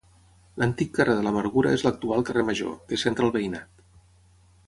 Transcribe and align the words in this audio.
L'antic 0.61 0.87
carrer 0.99 1.17
de 1.19 1.25
l'Amargura 1.25 1.75
és 1.79 1.83
l'actual 1.87 2.25
Carrer 2.29 2.45
Major, 2.49 2.73
que 2.93 2.99
centra 3.05 3.27
el 3.31 3.35
veïnat. 3.39 3.87